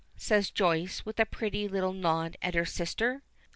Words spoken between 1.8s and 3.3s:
nod at her sister.